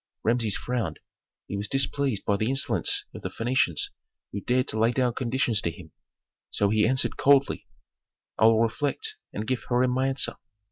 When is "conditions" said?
5.13-5.61